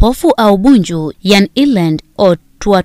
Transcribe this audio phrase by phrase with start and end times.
[0.00, 2.02] Pofu au bunju, yan eland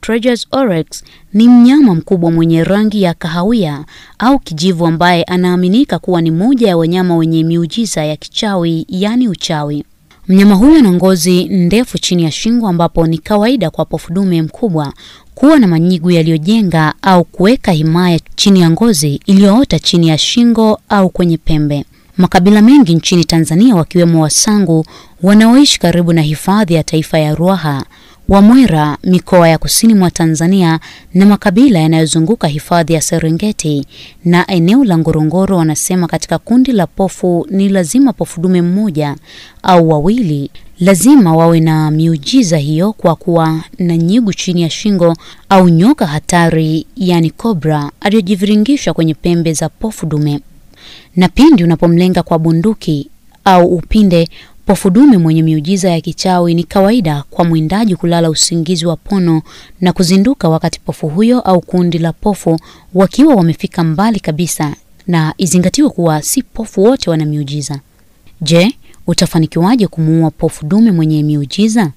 [0.00, 0.86] Treasures oryx,
[1.34, 3.84] ni mnyama mkubwa mwenye rangi ya kahawia
[4.18, 9.84] au kijivu ambaye anaaminika kuwa ni moja ya wanyama wenye miujiza ya kichawi, yani uchawi.
[10.28, 14.92] Mnyama huyo ana ngozi ndefu chini ya shingo, ambapo ni kawaida kwa pofu dume mkubwa
[15.34, 21.08] kuwa na manyigu yaliyojenga au kuweka himaya chini ya ngozi iliyoota chini ya shingo au
[21.08, 21.84] kwenye pembe.
[22.24, 24.86] Makabila mengi nchini Tanzania wakiwemo Wasangu
[25.22, 27.84] wanaoishi karibu na hifadhi ya taifa ya Ruaha,
[28.28, 30.80] Wamwera mikoa ya kusini mwa Tanzania
[31.14, 33.86] na makabila yanayozunguka hifadhi ya Serengeti
[34.24, 39.16] na eneo la Ngorongoro wanasema katika kundi la pofu ni lazima pofu dume mmoja
[39.62, 45.16] au wawili lazima wawe na miujiza hiyo kwa kuwa na nyigu chini ya shingo
[45.48, 50.40] au nyoka hatari yani kobra aliyojiviringisha kwenye pembe za pofu dume.
[51.16, 53.08] Na pindi unapomlenga kwa bunduki
[53.44, 54.28] au upinde
[54.66, 59.42] pofu dume mwenye miujiza ya kichawi, ni kawaida kwa mwindaji kulala usingizi wa pono
[59.80, 62.58] na kuzinduka wakati pofu huyo au kundi la pofu
[62.94, 64.74] wakiwa wamefika mbali kabisa,
[65.06, 67.80] na izingatiwe kuwa si pofu wote wana miujiza.
[68.40, 68.72] Je,
[69.06, 71.90] utafanikiwaje kumuua pofu dume mwenye miujiza?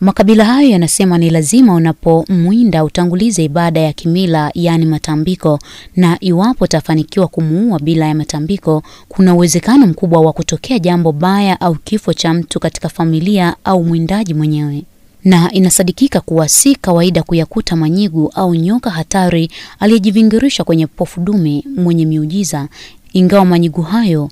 [0.00, 5.58] Makabila hayo yanasema ni lazima unapomwinda utangulize ibada ya kimila yaani matambiko,
[5.96, 11.74] na iwapo utafanikiwa kumuua bila ya matambiko, kuna uwezekano mkubwa wa kutokea jambo baya au
[11.74, 14.82] kifo cha mtu katika familia au mwindaji mwenyewe.
[15.24, 22.06] Na inasadikika kuwa si kawaida kuyakuta manyigu au nyoka hatari aliyejivingirisha kwenye pofu dume mwenye
[22.06, 22.68] miujiza,
[23.12, 24.30] ingawa manyigu hayo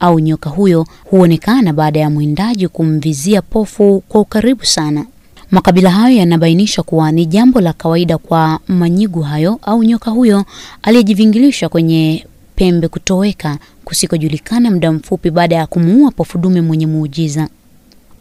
[0.00, 5.06] au nyoka huyo huonekana baada ya mwindaji kumvizia pofu kwa ukaribu sana.
[5.50, 10.44] Makabila hayo yanabainisha kuwa ni jambo la kawaida kwa manyigu hayo au nyoka huyo
[10.82, 17.48] aliyejivingilisha kwenye pembe kutoweka kusikojulikana muda mfupi baada ya kumuua pofu dume mwenye muujiza.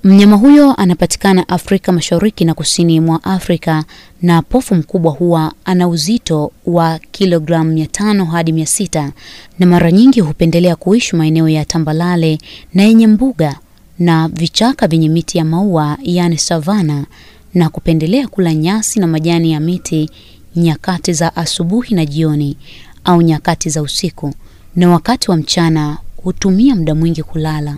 [0.03, 3.83] Mnyama huyo anapatikana Afrika Mashariki na kusini mwa Afrika,
[4.21, 9.11] na pofu mkubwa huwa ana uzito wa kilogramu mia tano hadi mia sita
[9.59, 12.37] na mara nyingi hupendelea kuishi maeneo ya tambalale
[12.73, 13.59] na yenye mbuga
[13.99, 17.05] na vichaka vyenye miti ya maua yaani savana,
[17.53, 20.09] na kupendelea kula nyasi na majani ya miti
[20.55, 22.57] nyakati za asubuhi na jioni
[23.03, 24.33] au nyakati za usiku,
[24.75, 27.75] na wakati wa mchana hutumia muda mwingi kulala.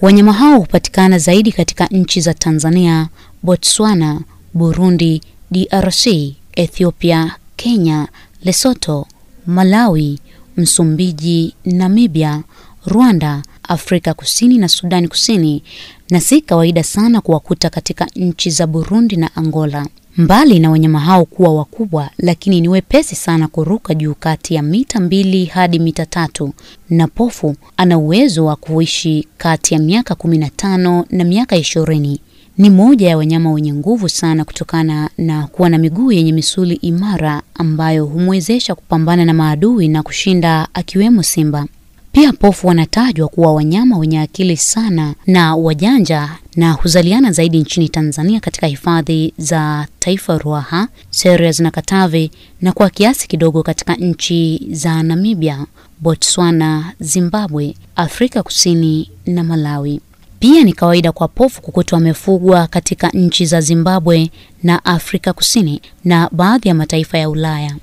[0.00, 3.08] Wanyama hao hupatikana zaidi katika nchi za Tanzania,
[3.42, 4.20] Botswana,
[4.54, 6.06] Burundi, DRC,
[6.52, 8.08] Ethiopia, Kenya,
[8.44, 9.06] Lesotho,
[9.46, 10.18] Malawi,
[10.56, 12.42] Msumbiji, Namibia,
[12.86, 15.62] Rwanda, Afrika Kusini na Sudani Kusini,
[16.10, 19.86] na si kawaida sana kuwakuta katika nchi za Burundi na Angola.
[20.18, 25.00] Mbali na wanyama hao kuwa wakubwa, lakini ni wepesi sana kuruka juu kati ya mita
[25.00, 26.52] mbili hadi mita tatu,
[26.90, 32.20] na pofu ana uwezo wa kuishi kati ya miaka kumi na tano na miaka ishirini.
[32.58, 37.42] Ni moja ya wanyama wenye nguvu sana kutokana na kuwa na miguu yenye misuli imara
[37.54, 41.66] ambayo humwezesha kupambana na maadui na kushinda akiwemo simba.
[42.12, 48.40] Pia pofu wanatajwa kuwa wanyama wenye akili sana na wajanja na huzaliana zaidi nchini Tanzania
[48.40, 52.30] katika hifadhi za taifa Ruaha, Serious na Katavi
[52.62, 55.66] na kwa kiasi kidogo katika nchi za Namibia,
[56.00, 60.00] Botswana, Zimbabwe, Afrika Kusini na Malawi.
[60.40, 64.30] Pia ni kawaida kwa pofu kukutwa wamefugwa katika nchi za Zimbabwe
[64.62, 67.76] na Afrika Kusini na baadhi ya mataifa ya Ulaya.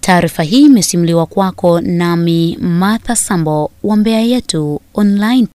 [0.00, 5.46] Taarifa hii imesimuliwa kwako nami Martha Sambo wa Mbeya Yetu Online.